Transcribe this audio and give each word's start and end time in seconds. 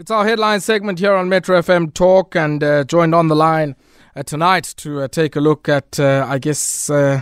It's 0.00 0.10
our 0.10 0.24
headline 0.24 0.60
segment 0.60 0.98
here 0.98 1.12
on 1.12 1.28
Metro 1.28 1.60
FM 1.60 1.92
Talk, 1.92 2.34
and 2.34 2.64
uh, 2.64 2.84
joined 2.84 3.14
on 3.14 3.28
the 3.28 3.36
line 3.36 3.76
uh, 4.16 4.22
tonight 4.22 4.72
to 4.78 5.02
uh, 5.02 5.08
take 5.08 5.36
a 5.36 5.40
look 5.40 5.68
at, 5.68 6.00
uh, 6.00 6.24
I 6.26 6.38
guess, 6.38 6.88
uh, 6.88 7.20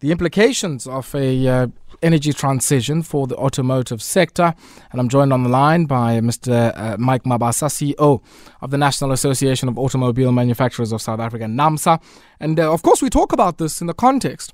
the 0.00 0.10
implications 0.10 0.88
of 0.88 1.14
a 1.14 1.46
uh, 1.46 1.66
energy 2.02 2.32
transition 2.32 3.04
for 3.04 3.28
the 3.28 3.36
automotive 3.36 4.02
sector. 4.02 4.56
And 4.90 5.00
I'm 5.00 5.08
joined 5.08 5.32
on 5.32 5.44
the 5.44 5.48
line 5.48 5.84
by 5.84 6.18
Mr. 6.18 6.98
Mike 6.98 7.22
Mabasa, 7.22 7.68
CEO 7.68 8.20
of 8.60 8.72
the 8.72 8.76
National 8.76 9.12
Association 9.12 9.68
of 9.68 9.78
Automobile 9.78 10.32
Manufacturers 10.32 10.90
of 10.90 11.00
South 11.00 11.20
Africa, 11.20 11.44
NAAMSA. 11.44 12.02
And 12.40 12.58
of 12.58 12.82
course, 12.82 13.00
we 13.00 13.08
talk 13.08 13.32
about 13.32 13.58
this 13.58 13.80
in 13.80 13.86
the 13.86 13.94
context 13.94 14.52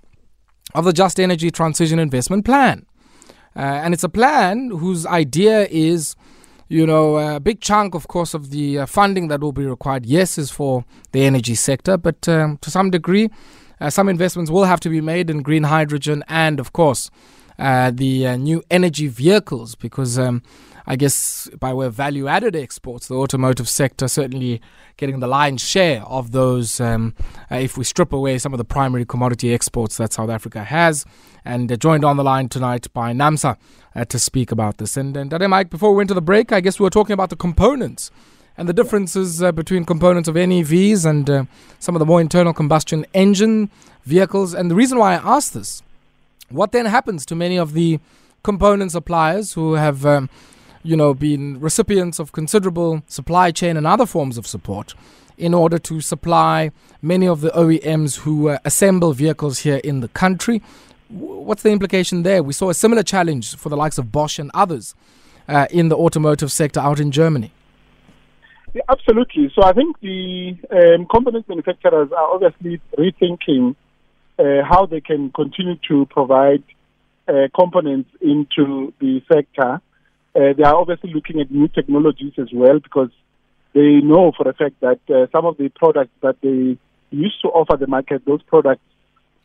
of 0.75 0.84
the 0.84 0.93
Just 0.93 1.18
Energy 1.18 1.50
Transition 1.50 1.98
Investment 1.98 2.45
Plan. 2.45 2.84
and 3.54 3.95
it's 3.95 4.04
a 4.04 4.11
plan 4.11 4.68
whose 4.68 5.07
idea 5.07 5.66
is 5.70 6.16
you 6.73 6.86
know, 6.86 7.18
a 7.18 7.39
big 7.39 7.61
chunk, 7.61 7.95
of 7.95 8.09
course, 8.09 8.32
of 8.32 8.48
the 8.48 8.79
uh, 8.79 8.86
funding 8.86 9.29
that 9.29 9.43
will 9.43 9.53
be 9.53 9.67
required, 9.67 10.07
yes, 10.07 10.39
is 10.39 10.50
for 10.50 10.86
the 11.13 11.22
energy 11.22 11.54
sector, 11.54 11.99
but 11.99 12.26
um, 12.30 12.57
to 12.63 12.71
some 12.71 12.90
degree, 12.90 13.29
uh, 13.79 13.90
some 13.90 14.08
investments 14.08 14.50
will 14.50 14.64
have 14.64 14.80
to 14.80 14.89
be 14.89 15.03
made 15.03 15.29
in 15.29 15.43
green 15.43 15.64
hydrogen 15.64 16.25
and, 16.29 16.58
of 16.58 16.72
course, 16.72 17.11
uh, 17.58 17.90
the 17.90 18.27
uh, 18.27 18.36
new 18.36 18.63
energy 18.71 19.07
vehicles 19.07 19.75
because 19.75 20.18
um, 20.18 20.43
I 20.86 20.96
guess 20.96 21.49
by 21.61 21.72
way 21.72 21.86
of 21.86 21.95
value 21.95 22.29
added 22.29 22.57
exports, 22.57 23.09
the 23.09 23.14
automotive 23.14 23.68
sector 23.68 24.09
certainly 24.09 24.61
getting 24.96 25.21
the 25.21 25.27
lion's 25.27 25.63
share 25.63 26.03
of 26.03 26.32
those 26.32 26.81
um, 26.81 27.14
uh, 27.50 27.57
if 27.57 27.77
we 27.79 27.85
strip 27.85 28.13
away 28.13 28.39
some 28.39 28.53
of 28.53 28.58
the 28.58 28.64
primary 28.64 29.05
commodity 29.05 29.55
exports 29.55 29.96
that 29.96 30.13
South 30.13 30.31
Africa 30.31 30.64
has. 30.64 31.05
And 31.45 31.71
uh, 31.72 31.77
joined 31.77 32.05
on 32.05 32.17
the 32.17 32.25
line 32.25 32.48
tonight 32.48 32.86
by 32.92 33.12
NAAMSA 33.12 33.56
uh, 33.95 34.05
to 34.05 34.19
speak 34.19 34.53
about 34.53 34.78
this. 34.78 34.97
And, 34.97 35.17
and 35.17 35.31
Dade 35.31 35.48
Mike, 35.48 35.70
before 35.70 35.91
we 35.91 35.97
went 35.97 36.08
to 36.08 36.14
the 36.14 36.22
break, 36.22 36.53
I 36.53 36.61
guess 36.61 36.78
we 36.78 36.84
were 36.84 36.91
talking 36.91 37.14
about 37.14 37.30
the 37.30 37.36
components 37.36 38.11
and 38.56 38.69
the 38.69 38.72
differences 38.72 39.42
uh, 39.42 39.50
between 39.50 39.84
components 39.84 40.28
of 40.28 40.34
NEVs 40.34 41.05
and 41.05 41.28
uh, 41.28 41.44
some 41.78 41.94
of 41.94 42.00
the 42.00 42.06
more 42.06 42.20
internal 42.20 42.53
combustion 42.53 43.06
engine 43.14 43.70
vehicles. 44.05 44.55
And 44.55 44.70
the 44.70 44.75
reason 44.75 44.98
why 44.98 45.14
I 45.14 45.36
asked 45.36 45.55
this, 45.55 45.83
what 46.48 46.72
then 46.72 46.86
happens 46.86 47.25
to 47.27 47.34
many 47.34 47.56
of 47.56 47.72
the 47.72 47.98
component 48.42 48.92
suppliers 48.92 49.55
who 49.55 49.75
have 49.75 50.05
um, 50.05 50.28
you 50.83 50.97
know, 50.97 51.14
been 51.14 51.61
recipients 51.61 52.19
of 52.19 52.33
considerable 52.33 53.02
supply 53.06 53.50
chain 53.50 53.77
and 53.77 53.86
other 53.86 54.06
forms 54.06 54.36
of 54.36 54.47
support 54.47 54.94
in 55.38 55.55
order 55.55 55.78
to 55.78 56.00
supply 56.00 56.70
many 57.00 57.27
of 57.27 57.41
the 57.41 57.50
OEMs 57.50 58.20
who 58.20 58.48
uh, 58.48 58.58
assemble 58.64 59.12
vehicles 59.12 59.60
here 59.60 59.80
in 59.83 60.00
the 60.00 60.08
country. 60.08 60.62
What's 61.08 61.62
the 61.62 61.70
implication 61.70 62.22
there? 62.22 62.42
We 62.42 62.53
saw 62.53 62.70
a 62.70 62.75
similar 62.75 63.03
challenge 63.03 63.56
for 63.56 63.69
the 63.69 63.77
likes 63.77 63.98
of 63.98 64.12
Bosch 64.12 64.38
and 64.38 64.50
others 64.55 64.94
uh, 65.48 65.66
in 65.70 65.88
the 65.88 65.97
automotive 65.97 66.53
sector 66.53 66.80
out 66.80 67.00
in 67.00 67.10
Germany. 67.10 67.53
Yeah, 68.75 68.83
absolutely. 68.88 69.53
So 69.55 69.62
I 69.62 69.72
think 69.72 70.00
the 70.00 70.56
um, 70.70 71.06
component 71.06 71.48
manufacturers 71.48 72.10
are 72.12 72.34
obviously 72.34 72.80
rethinking 72.97 73.77
uh, 74.38 74.64
how 74.64 74.86
they 74.86 75.00
can 75.00 75.30
continue 75.30 75.77
to 75.88 76.06
provide 76.06 76.62
uh, 77.28 77.48
components 77.55 78.10
into 78.20 78.92
the 78.98 79.22
sector 79.30 79.80
uh, 80.34 80.52
they 80.56 80.62
are 80.62 80.77
obviously 80.77 81.12
looking 81.12 81.41
at 81.41 81.50
new 81.50 81.69
technologies 81.69 82.33
as 82.38 82.48
well 82.52 82.78
because 82.78 83.11
they 83.75 84.00
know 84.02 84.33
for 84.36 84.48
a 84.48 84.55
fact 84.55 84.80
that 84.80 85.00
uh, 85.08 85.27
some 85.33 85.44
of 85.47 85.56
the 85.56 85.69
products 85.69 86.12
that 86.22 86.36
they 86.42 86.78
used 87.11 87.41
to 87.42 87.48
offer 87.48 87.77
the 87.77 87.86
market, 87.86 88.22
those 88.27 88.42
products 88.42 88.83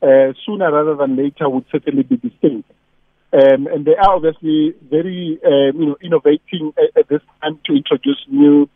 uh, 0.02 0.34
sooner 0.46 0.72
rather 0.72 0.96
than 0.96 1.16
later 1.16 1.50
would 1.50 1.66
certainly 1.72 2.04
be 2.04 2.18
distinct. 2.18 2.70
Um, 3.34 3.68
and 3.68 3.86
they 3.86 3.96
are 3.96 4.16
obviously 4.16 4.74
very 4.90 5.38
um, 5.46 5.82
you 5.82 5.86
know, 5.88 5.98
innovating 6.02 6.74
at, 6.78 6.98
at, 6.98 7.10
this 7.10 7.22
time 7.42 7.60
to 7.66 7.76
introduce 7.76 8.24
new 8.30 8.70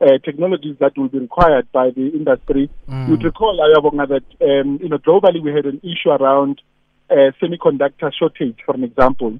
uh, 0.00 0.16
technologies 0.24 0.76
that 0.80 0.96
will 0.96 1.08
be 1.08 1.18
required 1.18 1.70
by 1.72 1.90
the 1.90 2.08
industry. 2.08 2.70
Mm. 2.88 3.08
You'd 3.08 3.24
recall, 3.24 3.58
Ayabonga, 3.60 4.08
that 4.08 4.60
um, 4.60 4.78
you 4.82 4.88
know, 4.88 4.98
globally 4.98 5.42
we 5.42 5.52
had 5.52 5.66
an 5.66 5.80
issue 5.82 6.10
around 6.10 6.62
uh, 7.10 7.32
semiconductor 7.42 8.10
shortage, 8.18 8.56
for 8.64 8.74
an 8.74 8.84
example. 8.84 9.38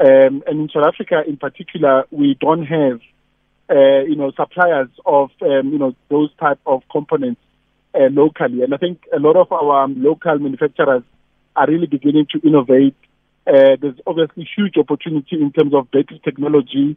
Um, 0.00 0.42
and 0.46 0.60
in 0.60 0.68
South 0.74 0.84
Africa, 0.86 1.22
in 1.26 1.36
particular, 1.36 2.04
we 2.10 2.36
don't 2.40 2.64
have, 2.66 3.00
uh, 3.70 4.02
you 4.08 4.16
know, 4.16 4.32
suppliers 4.32 4.88
of, 5.06 5.30
um, 5.42 5.72
you 5.72 5.78
know, 5.78 5.94
those 6.08 6.30
type 6.40 6.58
of 6.66 6.82
components 6.90 7.40
uh, 7.94 8.08
locally. 8.10 8.62
And 8.62 8.74
I 8.74 8.76
think 8.76 9.04
a 9.14 9.18
lot 9.18 9.36
of 9.36 9.52
our 9.52 9.84
um, 9.84 10.02
local 10.02 10.38
manufacturers 10.38 11.02
are 11.54 11.66
really 11.68 11.86
beginning 11.86 12.26
to 12.32 12.46
innovate. 12.46 12.96
Uh, 13.46 13.76
there's 13.80 14.00
obviously 14.06 14.48
huge 14.56 14.76
opportunity 14.76 15.40
in 15.40 15.52
terms 15.52 15.74
of 15.74 15.90
battery 15.90 16.20
technology 16.24 16.96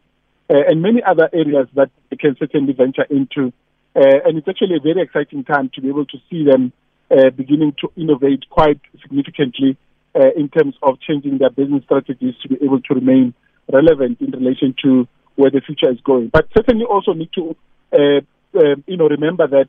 uh, 0.50 0.62
and 0.68 0.82
many 0.82 1.02
other 1.02 1.28
areas 1.32 1.68
that 1.74 1.90
they 2.10 2.16
can 2.16 2.36
certainly 2.38 2.72
venture 2.72 3.04
into. 3.10 3.52
Uh, 3.94 4.18
and 4.24 4.38
it's 4.38 4.48
actually 4.48 4.76
a 4.76 4.80
very 4.80 5.02
exciting 5.02 5.44
time 5.44 5.70
to 5.74 5.80
be 5.80 5.88
able 5.88 6.06
to 6.06 6.18
see 6.30 6.44
them 6.44 6.72
uh, 7.10 7.30
beginning 7.30 7.74
to 7.80 7.90
innovate 7.96 8.48
quite 8.50 8.80
significantly 9.02 9.76
uh, 10.14 10.30
in 10.36 10.48
terms 10.48 10.74
of 10.82 11.00
changing 11.00 11.38
their 11.38 11.50
business 11.50 11.84
strategies 11.84 12.34
to 12.42 12.48
be 12.48 12.56
able 12.62 12.80
to 12.80 12.94
remain 12.94 13.34
relevant 13.72 14.20
in 14.20 14.30
relation 14.30 14.74
to 14.82 15.06
where 15.36 15.50
the 15.50 15.60
future 15.60 15.90
is 15.90 16.00
going. 16.00 16.28
But 16.28 16.48
certainly 16.56 16.84
also 16.84 17.12
need 17.12 17.30
to, 17.34 17.56
uh, 17.92 18.20
uh, 18.58 18.76
you 18.86 18.96
know, 18.96 19.08
remember 19.08 19.46
that 19.46 19.68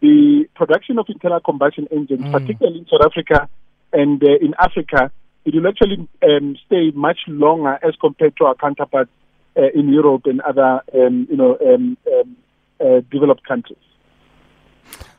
the 0.00 0.48
production 0.54 0.98
of 0.98 1.06
internal 1.08 1.40
combustion 1.40 1.88
engines, 1.92 2.22
mm. 2.22 2.32
particularly 2.32 2.80
in 2.80 2.86
South 2.86 3.04
Africa 3.04 3.48
and 3.92 4.22
uh, 4.22 4.36
in 4.40 4.54
Africa, 4.58 5.10
it 5.44 5.54
will 5.54 5.68
actually 5.68 6.08
um, 6.22 6.56
stay 6.66 6.90
much 6.94 7.18
longer 7.26 7.78
as 7.82 7.94
compared 8.00 8.36
to 8.38 8.44
our 8.46 8.54
counterparts 8.54 9.10
uh, 9.56 9.68
in 9.74 9.92
Europe 9.92 10.22
and 10.26 10.40
other, 10.40 10.80
um, 10.94 11.26
you 11.30 11.36
know, 11.36 11.58
um, 11.66 11.96
um 12.06 12.36
uh, 12.80 13.00
developed 13.10 13.46
countries. 13.46 13.78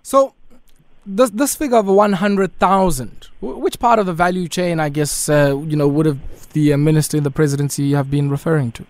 So, 0.02 0.34
this 1.06 1.30
this 1.32 1.56
figure 1.56 1.78
of 1.78 1.88
100,000 1.88 3.28
which 3.42 3.80
part 3.80 4.00
of 4.00 4.06
the 4.06 4.14
value 4.14 4.48
chain 4.48 4.80
I 4.80 4.90
guess 4.90 5.30
uh, 5.30 5.58
you 5.58 5.76
know 5.76 5.88
would 5.88 6.06
have 6.06 6.20
the 6.54 6.74
uh, 6.74 6.78
minister 6.78 7.18
in 7.18 7.24
the 7.24 7.32
presidency 7.32 7.94
have 7.94 8.12
been 8.12 8.30
referring 8.30 8.72
to? 8.74 8.86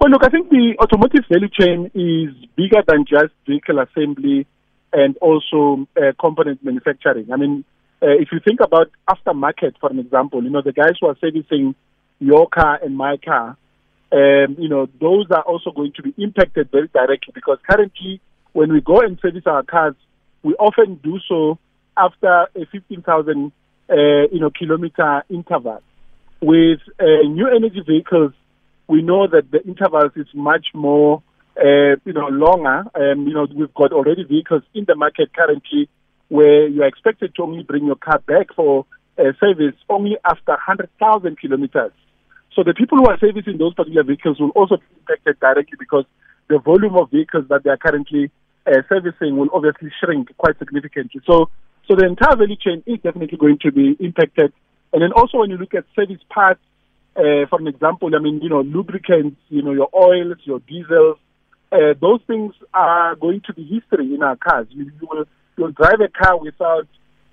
Well 0.00 0.10
look 0.10 0.24
I 0.24 0.28
think 0.28 0.50
the 0.50 0.76
automotive 0.80 1.24
value 1.30 1.48
chain 1.48 1.90
is 1.94 2.34
bigger 2.56 2.82
than 2.86 3.06
just 3.08 3.32
vehicle 3.46 3.78
assembly 3.78 4.46
and 4.92 5.16
also 5.18 5.86
uh, 5.96 6.12
component 6.20 6.62
manufacturing. 6.64 7.32
I 7.32 7.36
mean 7.36 7.64
uh, 8.02 8.08
if 8.08 8.28
you 8.32 8.40
think 8.44 8.60
about 8.60 8.90
aftermarket 9.08 9.78
for 9.80 9.90
an 9.90 9.98
example 9.98 10.42
you 10.42 10.50
know 10.50 10.62
the 10.62 10.72
guys 10.72 10.92
who 11.00 11.06
are 11.06 11.16
servicing 11.20 11.74
your 12.18 12.48
car 12.48 12.78
and 12.82 12.96
my 12.96 13.16
car 13.16 13.56
um, 14.12 14.56
you 14.58 14.68
know 14.68 14.88
those 15.00 15.26
are 15.30 15.42
also 15.42 15.70
going 15.70 15.92
to 15.96 16.02
be 16.02 16.14
impacted 16.18 16.70
very 16.70 16.88
directly 16.88 17.32
because 17.34 17.58
currently 17.68 18.20
when 18.52 18.72
we 18.72 18.80
go 18.80 19.00
and 19.00 19.18
service 19.20 19.42
our 19.46 19.62
cars 19.62 19.94
we 20.46 20.54
often 20.54 20.94
do 21.02 21.18
so 21.28 21.58
after 21.96 22.46
a 22.54 22.66
15,000 22.70 23.52
uh, 23.88 23.94
you 24.32 24.38
know 24.38 24.50
kilometer 24.50 25.24
interval. 25.28 25.82
With 26.40 26.80
uh, 27.00 27.26
new 27.26 27.48
energy 27.48 27.82
vehicles, 27.84 28.32
we 28.86 29.02
know 29.02 29.26
that 29.26 29.50
the 29.50 29.60
intervals 29.64 30.12
is 30.14 30.28
much 30.34 30.68
more 30.72 31.22
uh, 31.58 31.98
you 32.04 32.12
know 32.12 32.28
longer. 32.28 32.84
Um, 32.94 33.26
you 33.26 33.34
know 33.34 33.48
we've 33.52 33.74
got 33.74 33.92
already 33.92 34.22
vehicles 34.22 34.62
in 34.72 34.84
the 34.86 34.94
market 34.94 35.34
currently 35.34 35.88
where 36.28 36.68
you 36.68 36.82
are 36.82 36.88
expected 36.88 37.34
to 37.34 37.42
only 37.42 37.64
bring 37.64 37.84
your 37.84 37.96
car 37.96 38.20
back 38.20 38.46
for 38.54 38.86
uh, 39.18 39.32
service 39.40 39.74
only 39.88 40.16
after 40.24 40.52
100,000 40.52 41.38
kilometers. 41.38 41.92
So 42.54 42.62
the 42.64 42.74
people 42.74 42.98
who 42.98 43.06
are 43.06 43.18
servicing 43.18 43.58
those 43.58 43.74
particular 43.74 44.02
vehicles 44.02 44.38
will 44.40 44.50
also 44.50 44.76
be 44.76 44.84
impacted 45.00 45.38
directly 45.40 45.76
because 45.78 46.04
the 46.48 46.58
volume 46.58 46.96
of 46.96 47.10
vehicles 47.10 47.44
that 47.48 47.62
they 47.62 47.70
are 47.70 47.76
currently 47.76 48.30
uh, 48.66 48.82
servicing 48.88 49.36
will 49.36 49.48
obviously 49.52 49.90
shrink 50.00 50.36
quite 50.36 50.58
significantly. 50.58 51.20
So, 51.26 51.50
so 51.88 51.94
the 51.94 52.06
entire 52.06 52.36
value 52.36 52.56
chain 52.56 52.82
is 52.86 53.00
definitely 53.02 53.38
going 53.38 53.58
to 53.62 53.72
be 53.72 53.96
impacted. 54.00 54.52
And 54.92 55.02
then 55.02 55.12
also 55.12 55.38
when 55.38 55.50
you 55.50 55.56
look 55.56 55.74
at 55.74 55.84
service 55.94 56.22
parts, 56.28 56.60
uh, 57.16 57.46
for 57.48 57.60
an 57.60 57.66
example, 57.66 58.10
I 58.14 58.18
mean, 58.18 58.40
you 58.42 58.48
know, 58.48 58.60
lubricants, 58.60 59.40
you 59.48 59.62
know, 59.62 59.72
your 59.72 59.88
oils, 59.94 60.38
your 60.44 60.60
diesels, 60.60 61.16
uh, 61.72 61.94
those 62.00 62.20
things 62.26 62.54
are 62.74 63.16
going 63.16 63.40
to 63.46 63.54
be 63.54 63.64
history 63.64 64.14
in 64.14 64.22
our 64.22 64.36
cars. 64.36 64.66
You, 64.70 64.84
you 64.84 65.08
will 65.10 65.24
you'll 65.56 65.72
drive 65.72 66.00
a 66.00 66.08
car 66.08 66.38
without 66.38 66.86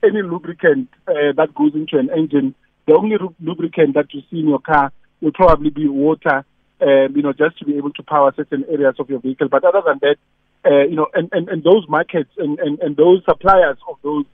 any 0.03 0.21
lubricant 0.21 0.89
uh, 1.07 1.33
that 1.35 1.53
goes 1.55 1.73
into 1.75 1.97
an 1.97 2.09
engine. 2.15 2.55
The 2.87 2.95
only 2.95 3.17
lubricant 3.39 3.93
that 3.95 4.13
you 4.13 4.21
see 4.29 4.39
in 4.39 4.49
your 4.49 4.59
car 4.59 4.91
will 5.21 5.31
probably 5.31 5.69
be 5.69 5.87
water, 5.87 6.45
uh, 6.81 7.07
you 7.13 7.21
know, 7.21 7.33
just 7.33 7.59
to 7.59 7.65
be 7.65 7.77
able 7.77 7.91
to 7.93 8.03
power 8.03 8.33
certain 8.35 8.65
areas 8.69 8.95
of 8.99 9.09
your 9.09 9.19
vehicle. 9.19 9.47
But 9.49 9.63
other 9.63 9.81
than 9.85 9.99
that, 10.01 10.17
uh, 10.65 10.83
you 10.83 10.95
know, 10.95 11.07
and, 11.13 11.29
and, 11.31 11.49
and 11.49 11.63
those 11.63 11.85
markets 11.89 12.29
and, 12.37 12.59
and, 12.59 12.79
and 12.79 12.95
those 12.95 13.21
suppliers 13.25 13.77
of 13.89 13.97
those 14.03 14.25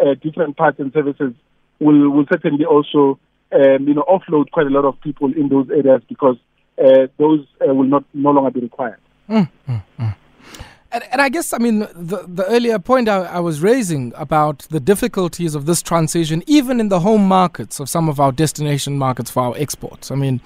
uh, 0.00 0.14
different 0.22 0.56
parts 0.56 0.78
and 0.78 0.92
services 0.92 1.32
will, 1.80 2.10
will 2.10 2.26
certainly 2.30 2.64
also, 2.64 3.18
um, 3.52 3.86
you 3.86 3.94
know, 3.94 4.04
offload 4.08 4.50
quite 4.50 4.66
a 4.66 4.70
lot 4.70 4.84
of 4.84 5.00
people 5.00 5.32
in 5.32 5.48
those 5.48 5.68
areas 5.70 6.02
because 6.08 6.36
uh, 6.78 7.06
those 7.18 7.46
uh, 7.66 7.72
will 7.72 7.84
not 7.84 8.04
no 8.12 8.30
longer 8.30 8.50
be 8.50 8.60
required. 8.60 8.98
Mm, 9.28 9.48
mm, 9.68 9.82
mm. 9.98 10.16
And, 10.92 11.04
and, 11.10 11.20
I 11.20 11.28
guess, 11.28 11.52
I 11.52 11.58
mean, 11.58 11.80
the, 11.80 12.24
the 12.26 12.46
earlier 12.46 12.78
point 12.78 13.08
I, 13.08 13.24
I, 13.24 13.40
was 13.40 13.60
raising 13.60 14.12
about 14.16 14.60
the 14.70 14.80
difficulties 14.80 15.54
of 15.54 15.66
this 15.66 15.82
transition, 15.82 16.42
even 16.46 16.80
in 16.80 16.88
the 16.88 17.00
home 17.00 17.26
markets 17.26 17.80
of 17.80 17.88
some 17.88 18.08
of 18.08 18.18
our 18.20 18.32
destination 18.32 18.96
markets 18.96 19.30
for 19.30 19.42
our 19.42 19.54
exports. 19.56 20.10
I 20.10 20.14
mean, 20.14 20.40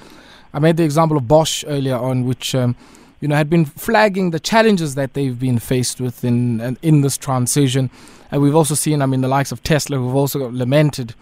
I 0.53 0.59
made 0.59 0.77
the 0.77 0.83
example 0.83 1.17
of 1.17 1.29
Bosch 1.29 1.63
earlier 1.67 1.97
on, 1.97 2.25
which 2.25 2.55
um, 2.55 2.75
you 3.21 3.29
know, 3.29 3.37
had 3.37 3.51
been 3.51 3.65
flagging 3.65 4.31
the 4.31 4.41
challenges 4.41 4.95
that 4.95 5.15
they've 5.15 5.39
been 5.39 5.59
faced 5.59 6.01
with 6.01 6.25
in 6.25 6.77
in 6.83 7.03
this 7.03 7.19
transition. 7.19 7.91
And 8.31 8.41
we've 8.43 8.55
also 8.55 8.75
seen, 8.75 9.03
I 9.03 9.07
mean, 9.07 9.21
the 9.21 9.29
likes 9.29 9.53
of 9.53 9.63
Tesla, 9.63 9.99
who've 9.99 10.15
also 10.15 10.51
lamented, 10.51 11.15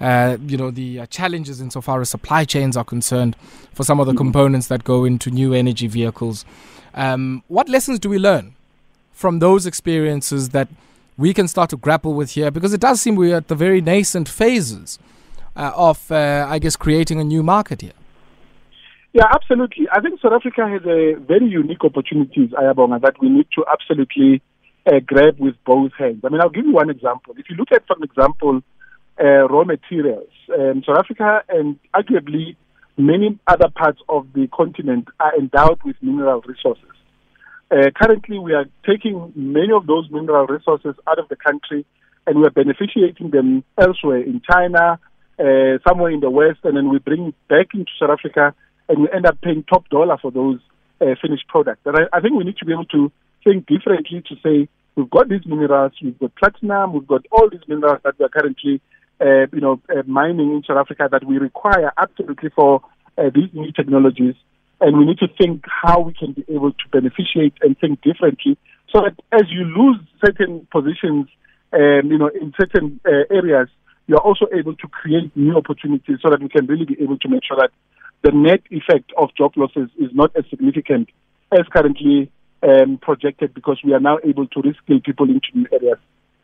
uh, 0.00 0.36
you 0.46 0.56
know, 0.56 0.70
the 0.70 1.00
uh, 1.00 1.06
challenges 1.06 1.60
insofar 1.60 2.00
as 2.00 2.10
supply 2.10 2.44
chains 2.44 2.76
are 2.76 2.84
concerned 2.84 3.36
for 3.72 3.84
some 3.84 4.00
of 4.00 4.06
the 4.06 4.14
components 4.14 4.66
that 4.66 4.82
go 4.82 5.04
into 5.04 5.30
new 5.30 5.54
energy 5.54 5.86
vehicles. 5.86 6.44
Um, 6.94 7.42
what 7.48 7.68
lessons 7.68 7.98
do 7.98 8.08
we 8.08 8.18
learn 8.18 8.54
from 9.12 9.38
those 9.38 9.64
experiences 9.64 10.48
that 10.50 10.68
we 11.16 11.32
can 11.32 11.46
start 11.46 11.70
to 11.70 11.76
grapple 11.76 12.14
with 12.14 12.32
here? 12.32 12.50
Because 12.50 12.74
it 12.74 12.80
does 12.80 13.00
seem 13.00 13.14
we're 13.14 13.36
at 13.36 13.48
the 13.48 13.54
very 13.54 13.80
nascent 13.80 14.28
phases 14.28 14.98
uh, 15.54 15.72
of, 15.74 16.10
uh, 16.10 16.46
I 16.48 16.58
guess, 16.58 16.76
creating 16.76 17.20
a 17.20 17.24
new 17.24 17.42
market 17.42 17.80
here. 17.80 17.92
Yeah, 19.16 19.28
absolutely. 19.34 19.86
I 19.90 20.02
think 20.02 20.20
South 20.20 20.34
Africa 20.34 20.68
has 20.68 20.82
a 20.82 21.14
very 21.18 21.46
unique 21.48 21.82
opportunities, 21.82 22.50
Ayabonga, 22.50 23.00
that 23.00 23.14
we 23.18 23.30
need 23.30 23.46
to 23.54 23.64
absolutely 23.64 24.42
uh, 24.86 25.00
grab 25.06 25.38
with 25.38 25.54
both 25.64 25.92
hands. 25.98 26.20
I 26.22 26.28
mean, 26.28 26.42
I'll 26.42 26.50
give 26.50 26.66
you 26.66 26.74
one 26.74 26.90
example. 26.90 27.32
If 27.38 27.48
you 27.48 27.56
look 27.56 27.72
at, 27.72 27.86
for 27.86 27.96
example, 28.04 28.60
uh, 29.18 29.48
raw 29.48 29.64
materials, 29.64 30.28
um, 30.52 30.82
South 30.86 30.98
Africa 30.98 31.40
and 31.48 31.78
arguably 31.94 32.56
many 32.98 33.38
other 33.46 33.70
parts 33.74 34.00
of 34.10 34.26
the 34.34 34.48
continent 34.48 35.08
are 35.18 35.34
endowed 35.34 35.80
with 35.82 35.96
mineral 36.02 36.42
resources. 36.42 36.84
Uh, 37.70 37.88
currently, 37.96 38.38
we 38.38 38.52
are 38.52 38.66
taking 38.86 39.32
many 39.34 39.72
of 39.72 39.86
those 39.86 40.10
mineral 40.10 40.46
resources 40.46 40.94
out 41.08 41.18
of 41.18 41.26
the 41.30 41.36
country 41.36 41.86
and 42.26 42.38
we 42.38 42.44
are 42.44 42.50
beneficiating 42.50 43.30
them 43.30 43.64
elsewhere 43.78 44.20
in 44.20 44.42
China, 44.42 44.98
uh, 45.38 45.78
somewhere 45.88 46.10
in 46.10 46.20
the 46.20 46.28
West, 46.28 46.58
and 46.64 46.76
then 46.76 46.90
we 46.90 46.98
bring 46.98 47.32
back 47.48 47.68
into 47.72 47.90
South 47.98 48.10
Africa 48.10 48.54
and 48.88 49.02
we 49.02 49.08
end 49.12 49.26
up 49.26 49.40
paying 49.40 49.64
top 49.64 49.88
dollar 49.88 50.16
for 50.20 50.30
those 50.30 50.60
uh, 51.00 51.14
finished 51.20 51.46
products. 51.48 51.80
And 51.84 51.96
I, 51.96 52.16
I 52.16 52.20
think 52.20 52.34
we 52.34 52.44
need 52.44 52.56
to 52.58 52.64
be 52.64 52.72
able 52.72 52.86
to 52.86 53.10
think 53.44 53.66
differently 53.66 54.22
to 54.28 54.34
say 54.42 54.68
we've 54.94 55.10
got 55.10 55.28
these 55.28 55.44
minerals, 55.46 55.92
we've 56.02 56.18
got 56.18 56.34
platinum, 56.36 56.92
we've 56.92 57.06
got 57.06 57.26
all 57.30 57.48
these 57.50 57.66
minerals 57.68 58.00
that 58.04 58.18
we 58.18 58.24
are 58.24 58.28
currently, 58.28 58.80
uh, 59.20 59.46
you 59.52 59.60
know, 59.60 59.80
uh, 59.90 60.02
mining 60.06 60.52
in 60.52 60.62
South 60.66 60.78
Africa 60.78 61.08
that 61.10 61.24
we 61.24 61.38
require 61.38 61.92
absolutely 61.96 62.50
for 62.50 62.82
uh, 63.18 63.30
these 63.34 63.50
new 63.52 63.72
technologies. 63.72 64.34
And 64.80 64.98
we 64.98 65.06
need 65.06 65.18
to 65.18 65.28
think 65.38 65.64
how 65.66 66.00
we 66.00 66.12
can 66.12 66.32
be 66.32 66.44
able 66.48 66.72
to 66.72 66.88
beneficiate 66.92 67.54
and 67.62 67.78
think 67.78 68.02
differently 68.02 68.58
so 68.92 69.00
that 69.02 69.14
as 69.32 69.50
you 69.50 69.64
lose 69.64 70.00
certain 70.24 70.66
positions, 70.70 71.28
um, 71.72 72.10
you 72.10 72.18
know, 72.18 72.28
in 72.28 72.52
certain 72.58 73.00
uh, 73.06 73.24
areas, 73.34 73.68
you're 74.06 74.20
also 74.20 74.46
able 74.56 74.74
to 74.76 74.88
create 74.88 75.34
new 75.36 75.56
opportunities 75.56 76.18
so 76.22 76.30
that 76.30 76.40
we 76.40 76.48
can 76.48 76.66
really 76.66 76.84
be 76.84 76.96
able 77.00 77.18
to 77.18 77.28
make 77.28 77.42
sure 77.44 77.56
that 77.58 77.70
the 78.26 78.32
net 78.32 78.62
effect 78.70 79.12
of 79.16 79.32
job 79.36 79.52
losses 79.56 79.88
is 79.98 80.10
not 80.12 80.34
as 80.34 80.44
significant 80.50 81.08
as 81.52 81.64
currently 81.72 82.28
um, 82.64 82.98
projected 83.00 83.54
because 83.54 83.78
we 83.84 83.94
are 83.94 84.00
now 84.00 84.18
able 84.24 84.48
to 84.48 84.58
reskill 84.62 85.02
people 85.04 85.30
into 85.30 85.46
new 85.54 85.66
areas 85.72 85.98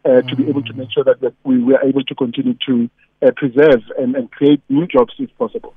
uh, 0.05 0.09
mm. 0.09 0.29
to 0.29 0.37
be 0.37 0.49
able 0.49 0.63
to 0.63 0.73
make 0.75 0.93
sure 0.93 1.03
that, 1.03 1.21
that 1.21 1.35
we 1.43 1.61
were 1.61 1.83
able 1.83 2.05
to 2.05 2.15
continue 2.15 2.55
to 2.65 2.89
uh, 3.27 3.33
preserve 3.35 3.83
and, 3.99 4.15
and 4.15 4.31
create 4.31 4.63
new 4.69 4.87
jobs 4.87 5.13
if 5.19 5.37
possible. 5.37 5.75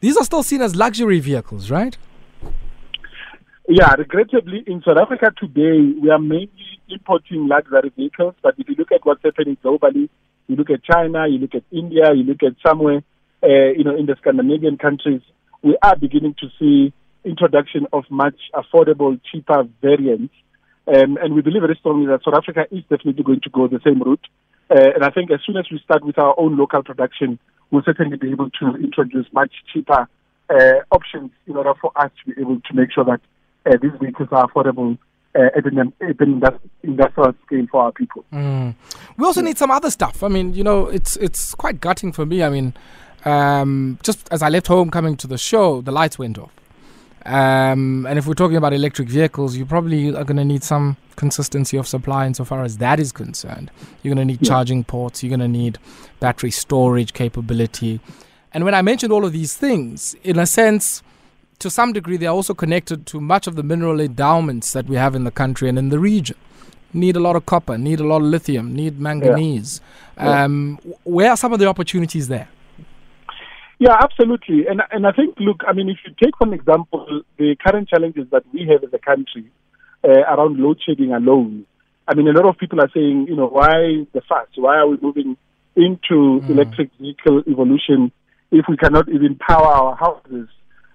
These 0.00 0.16
are 0.16 0.24
still 0.24 0.42
seen 0.42 0.62
as 0.62 0.74
luxury 0.74 1.20
vehicles, 1.20 1.70
right? 1.70 1.96
Yeah, 3.68 3.94
regrettably, 3.94 4.64
in 4.66 4.82
South 4.82 4.98
Africa 4.98 5.32
today, 5.38 5.94
we 6.02 6.10
are 6.10 6.18
mainly 6.18 6.50
importing 6.88 7.46
luxury 7.46 7.92
vehicles. 7.96 8.34
But 8.42 8.54
if 8.58 8.68
you 8.68 8.74
look 8.76 8.90
at 8.90 9.06
what's 9.06 9.22
happening 9.22 9.58
globally, 9.64 10.08
you 10.48 10.56
look 10.56 10.70
at 10.70 10.82
China, 10.82 11.28
you 11.28 11.38
look 11.38 11.54
at 11.54 11.62
India, 11.70 12.12
you 12.14 12.24
look 12.24 12.42
at 12.42 12.54
somewhere 12.66 13.02
uh, 13.42 13.72
you 13.76 13.84
know, 13.84 13.96
in 13.96 14.06
the 14.06 14.16
Scandinavian 14.20 14.78
countries, 14.78 15.22
we 15.62 15.76
are 15.82 15.96
beginning 15.96 16.34
to 16.40 16.48
see 16.58 16.92
introduction 17.24 17.86
of 17.92 18.04
much 18.10 18.36
affordable, 18.54 19.20
cheaper 19.30 19.64
variants. 19.82 20.34
Um, 20.86 21.18
and 21.20 21.34
we 21.34 21.42
believe 21.42 21.62
very 21.62 21.76
strongly 21.80 22.06
that 22.06 22.20
South 22.24 22.34
Africa 22.34 22.66
is 22.70 22.82
definitely 22.82 23.24
going 23.24 23.40
to 23.42 23.50
go 23.50 23.66
the 23.66 23.80
same 23.84 24.00
route. 24.00 24.24
Uh, 24.70 24.94
and 24.94 25.04
I 25.04 25.10
think 25.10 25.30
as 25.30 25.40
soon 25.44 25.56
as 25.56 25.66
we 25.70 25.80
start 25.80 26.04
with 26.04 26.18
our 26.18 26.34
own 26.38 26.56
local 26.56 26.82
production, 26.82 27.38
we'll 27.70 27.82
certainly 27.84 28.16
be 28.16 28.30
able 28.30 28.50
to 28.50 28.76
introduce 28.76 29.26
much 29.32 29.52
cheaper 29.72 30.08
uh, 30.48 30.72
options 30.92 31.30
in 31.46 31.56
order 31.56 31.74
for 31.80 31.90
us 31.96 32.10
to 32.24 32.34
be 32.34 32.40
able 32.40 32.60
to 32.60 32.74
make 32.74 32.92
sure 32.92 33.04
that 33.04 33.20
uh, 33.66 33.76
these 33.82 33.90
vehicles 34.00 34.28
are 34.30 34.48
affordable 34.48 34.96
uh, 35.34 35.48
at 35.56 35.66
an, 35.66 35.92
at 36.00 36.20
an 36.20 36.42
industrial 36.82 37.34
scale 37.44 37.66
for 37.70 37.82
our 37.82 37.92
people. 37.92 38.24
Mm. 38.32 38.74
We 39.16 39.24
also 39.24 39.42
need 39.42 39.58
some 39.58 39.70
other 39.70 39.90
stuff. 39.90 40.22
I 40.22 40.28
mean, 40.28 40.54
you 40.54 40.64
know, 40.64 40.86
it's 40.86 41.16
it's 41.16 41.54
quite 41.54 41.80
gutting 41.80 42.12
for 42.12 42.24
me. 42.24 42.42
I 42.42 42.48
mean, 42.48 42.74
um, 43.26 43.98
just 44.02 44.28
as 44.30 44.42
I 44.42 44.48
left 44.48 44.68
home 44.68 44.90
coming 44.90 45.16
to 45.16 45.26
the 45.26 45.36
show, 45.36 45.80
the 45.82 45.92
lights 45.92 46.18
went 46.18 46.38
off. 46.38 46.52
Um, 47.26 48.06
and 48.06 48.20
if 48.20 48.26
we're 48.28 48.34
talking 48.34 48.56
about 48.56 48.72
electric 48.72 49.08
vehicles, 49.08 49.56
you 49.56 49.66
probably 49.66 50.14
are 50.14 50.22
going 50.22 50.36
to 50.36 50.44
need 50.44 50.62
some 50.62 50.96
consistency 51.16 51.76
of 51.76 51.88
supply 51.88 52.24
insofar 52.24 52.62
as 52.62 52.78
that 52.78 53.00
is 53.00 53.10
concerned. 53.10 53.72
You're 54.02 54.14
going 54.14 54.28
to 54.28 54.32
need 54.32 54.42
yeah. 54.42 54.48
charging 54.48 54.84
ports, 54.84 55.24
you're 55.24 55.36
going 55.36 55.40
to 55.40 55.48
need 55.48 55.78
battery 56.20 56.52
storage 56.52 57.12
capability. 57.14 57.98
And 58.54 58.64
when 58.64 58.74
I 58.74 58.82
mentioned 58.82 59.12
all 59.12 59.24
of 59.24 59.32
these 59.32 59.56
things, 59.56 60.14
in 60.22 60.38
a 60.38 60.46
sense, 60.46 61.02
to 61.58 61.68
some 61.68 61.92
degree, 61.92 62.16
they 62.16 62.26
are 62.26 62.34
also 62.34 62.54
connected 62.54 63.06
to 63.06 63.20
much 63.20 63.48
of 63.48 63.56
the 63.56 63.64
mineral 63.64 64.00
endowments 64.00 64.72
that 64.72 64.86
we 64.86 64.94
have 64.94 65.16
in 65.16 65.24
the 65.24 65.32
country 65.32 65.68
and 65.68 65.78
in 65.78 65.88
the 65.88 65.98
region. 65.98 66.36
Need 66.92 67.16
a 67.16 67.20
lot 67.20 67.34
of 67.34 67.44
copper, 67.44 67.76
need 67.76 67.98
a 67.98 68.04
lot 68.04 68.18
of 68.18 68.22
lithium, 68.22 68.74
need 68.74 69.00
manganese. 69.00 69.80
Yeah. 70.16 70.44
Um. 70.44 70.78
Where 71.02 71.30
are 71.30 71.36
some 71.36 71.52
of 71.52 71.58
the 71.58 71.66
opportunities 71.66 72.28
there? 72.28 72.48
Yeah, 73.78 73.94
absolutely. 74.00 74.66
And 74.68 74.82
and 74.90 75.06
I 75.06 75.12
think, 75.12 75.36
look, 75.38 75.62
I 75.66 75.72
mean, 75.74 75.90
if 75.90 75.98
you 76.06 76.14
take 76.22 76.36
for 76.38 76.52
example 76.52 77.22
the 77.38 77.56
current 77.64 77.88
challenges 77.88 78.26
that 78.30 78.44
we 78.52 78.66
have 78.70 78.82
as 78.84 78.94
a 78.94 78.98
country 78.98 79.50
uh, 80.02 80.22
around 80.32 80.58
load 80.58 80.78
shedding 80.86 81.12
alone, 81.12 81.66
I 82.08 82.14
mean, 82.14 82.28
a 82.28 82.32
lot 82.32 82.48
of 82.48 82.56
people 82.58 82.80
are 82.80 82.90
saying, 82.94 83.26
you 83.28 83.36
know, 83.36 83.48
why 83.48 84.06
the 84.12 84.22
fuss? 84.26 84.48
Why 84.56 84.76
are 84.76 84.88
we 84.88 84.96
moving 85.02 85.36
into 85.74 86.40
mm. 86.40 86.48
electric 86.48 86.90
vehicle 86.98 87.42
evolution 87.46 88.12
if 88.50 88.64
we 88.68 88.78
cannot 88.78 89.08
even 89.10 89.36
power 89.36 89.66
our 89.66 89.96
houses, 89.96 90.48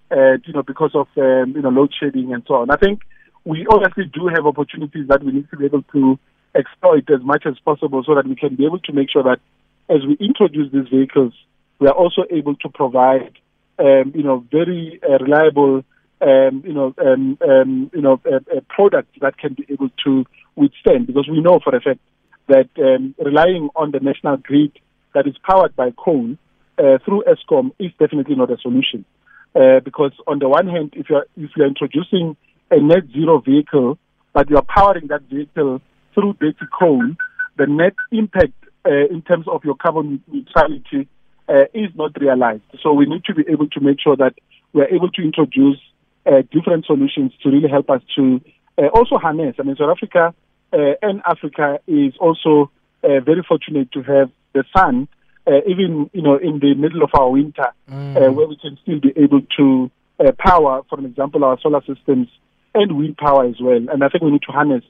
uh, 0.10 0.38
you 0.44 0.54
know, 0.54 0.64
because 0.64 0.92
of 0.96 1.08
um, 1.18 1.54
you 1.56 1.62
know 1.62 1.70
load 1.70 1.94
shedding 2.00 2.34
and 2.34 2.44
so 2.48 2.56
on? 2.56 2.72
I 2.72 2.78
think 2.78 3.02
we 3.46 3.68
obviously 3.70 4.06
do 4.06 4.28
have 4.34 4.48
opportunities 4.48 5.08
that 5.08 5.24
we 5.24 5.34
need 5.34 5.50
to 5.52 5.58
be 5.58 5.66
able 5.66 5.84
to 5.94 6.18
exploit 6.56 7.08
as 7.14 7.24
much 7.24 7.46
as 7.46 7.60
possible 7.64 8.04
so 8.06 8.16
that 8.16 8.28
we 8.28 8.36
can 8.36 8.56
be 8.56 8.66
able 8.66 8.80
to 8.80 8.92
make 8.92 9.12
sure 9.12 9.24
that 9.24 9.40
as 9.88 10.02
we 10.08 10.18
introduce 10.20 10.72
these 10.72 10.88
vehicles 10.90 11.34
we 11.82 11.88
are 11.88 11.94
also 11.94 12.24
able 12.30 12.56
to 12.58 12.70
provide, 12.70 13.34
um, 13.80 14.14
you 14.16 14.22
know, 14.22 14.46
very 14.52 15.02
uh, 15.04 15.18
reliable, 15.18 15.84
um, 16.22 16.64
you 16.64 16.74
know, 16.74 16.94
um, 17.04 17.38
um, 17.42 17.90
you 17.92 18.02
know, 18.02 18.22
a, 18.24 18.58
a, 18.58 18.62
product 18.62 19.20
that 19.20 19.36
can 19.40 19.56
be 19.56 19.66
able 19.68 19.90
to 20.06 20.24
withstand. 20.56 21.08
Because 21.08 21.28
we 21.28 21.42
know 21.42 21.60
for 21.62 21.76
a 21.76 21.82
fact 21.82 22.00
that 22.48 22.70
um, 22.78 23.16
relying 23.18 23.70
on 23.76 23.90
the 23.90 24.00
national 24.00 24.38
grid 24.38 24.78
that 25.16 25.26
is 25.26 25.34
powered 25.44 25.76
by 25.76 25.90
coal 25.98 26.38
uh, 26.78 27.00
through 27.04 27.24
Eskom 27.28 27.72
is 27.80 27.92
definitely 28.00 28.36
not 28.36 28.52
a 28.52 28.58
solution. 28.62 29.04
Uh, 29.56 29.80
because 29.84 30.12
on 30.28 30.38
the 30.38 30.48
one 30.48 30.68
hand, 30.68 30.94
if 30.96 31.10
you're 31.10 31.26
if 31.36 31.50
you're 31.58 31.68
introducing 31.68 32.38
a 32.70 32.80
net 32.80 33.04
zero 33.12 33.40
vehicle, 33.40 33.98
but 34.34 34.52
you 34.52 34.56
are 34.56 34.64
powering 34.64 35.08
that 35.08 35.24
vehicle 35.24 35.82
through 36.14 36.36
dirty 36.40 36.66
coal, 36.80 37.04
the 37.58 37.66
net 37.66 37.96
impact 38.12 38.54
uh, 38.86 39.08
in 39.10 39.24
terms 39.24 39.48
of 39.48 39.66
your 39.66 39.76
carbon 39.76 40.24
neutrality 40.28 41.10
uh, 41.48 41.66
is 41.74 41.90
not 41.96 42.20
realized. 42.20 42.64
So 42.82 42.94
we 42.94 43.06
need 43.06 43.24
to 43.26 43.34
be 43.34 43.44
able 43.50 43.68
to 43.70 43.80
make 43.80 44.00
sure 44.00 44.16
that 44.16 44.34
we're 44.74 44.88
able 44.88 45.10
to 45.12 45.22
introduce 45.22 45.80
uh, 46.26 46.44
different 46.52 46.86
solutions 46.86 47.34
to 47.44 47.50
really 47.50 47.70
help 47.70 47.90
us 47.90 48.02
to 48.16 48.42
uh, 48.78 48.88
also 48.94 49.18
harness. 49.18 49.56
I 49.60 49.64
mean, 49.64 49.76
South 49.76 49.90
Africa 49.90 50.34
uh, 50.74 50.94
and 51.02 51.22
Africa 51.26 51.80
is 51.88 52.14
also 52.20 52.72
uh, 53.04 53.20
very 53.20 53.44
fortunate 53.48 53.92
to 53.92 54.04
have 54.04 54.32
the 54.54 54.64
sun, 54.76 55.08
uh, 55.48 55.60
even 55.68 56.10
you 56.14 56.22
know, 56.22 56.38
in 56.38 56.60
the 56.60 56.74
middle 56.76 57.04
of 57.04 57.10
our 57.14 57.30
winter, 57.30 57.68
mm. 57.90 58.34
where 58.34 58.48
we 58.48 58.58
can 58.58 58.78
still 58.84 59.00
be 59.00 59.14
able 59.16 59.42
to 59.58 59.92
power, 60.38 60.84
for 60.88 61.00
example, 61.00 61.44
our 61.44 61.60
solar 61.60 61.82
systems 61.82 62.28
and 62.76 62.96
wind 62.96 63.18
power 63.18 63.46
as 63.46 63.56
well. 63.60 63.76
And 63.92 64.04
I 64.04 64.10
think 64.10 64.24
we 64.24 64.32
need 64.32 64.44
to 64.44 64.52
harness 64.52 64.84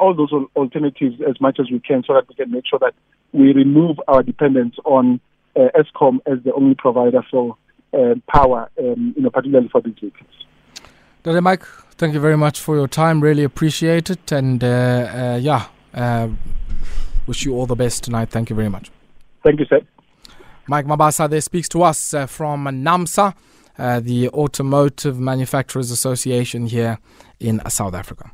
all 0.00 0.14
those 0.14 0.32
alternatives 0.54 1.20
as 1.28 1.40
much 1.40 1.58
as 1.58 1.70
we 1.70 1.80
can, 1.80 2.04
so 2.06 2.14
that 2.14 2.28
we 2.28 2.36
can 2.36 2.52
make 2.52 2.64
sure 2.66 2.78
that 2.78 2.94
we 3.32 3.52
remove 3.52 4.00
our 4.06 4.22
dependence 4.22 4.76
on 4.84 5.20
uh, 5.56 5.68
Eskom 5.76 6.18
as 6.26 6.38
the 6.44 6.52
only 6.54 6.74
provider 6.74 7.22
for 7.30 7.56
uh, 7.92 8.14
power, 8.28 8.70
um, 8.78 9.14
you 9.16 9.22
know, 9.22 9.30
particularly 9.30 9.68
for 9.68 9.80
these 9.80 9.94
vehicles. 10.00 10.28
Dr. 11.22 11.40
Mike, 11.40 11.64
thank 11.96 12.14
you 12.14 12.20
very 12.20 12.36
much 12.36 12.58
for 12.60 12.76
your 12.76 12.88
time. 12.88 13.20
Really 13.20 13.44
appreciate 13.44 14.10
it. 14.10 14.32
And 14.32 14.62
uh, 14.62 14.66
uh, 14.66 15.38
yeah, 15.40 15.66
uh, 15.92 16.28
wish 17.26 17.44
you 17.44 17.54
all 17.54 17.66
the 17.66 17.76
best 17.76 18.04
tonight. 18.04 18.30
Thank 18.30 18.50
you 18.50 18.56
very 18.56 18.68
much. 18.68 18.90
Thank 19.44 19.60
you, 19.60 19.66
sir. 19.66 19.80
Mike 20.66 20.86
Mabasa 20.86 21.28
there 21.28 21.40
speaks 21.40 21.68
to 21.70 21.82
us 21.82 22.14
uh, 22.14 22.26
from 22.26 22.64
NAAMSA, 22.64 23.34
the 24.02 24.28
Automotive 24.30 25.18
Manufacturers 25.18 25.90
Association 25.90 26.66
here 26.66 26.98
in 27.40 27.60
South 27.68 27.94
Africa. 27.94 28.30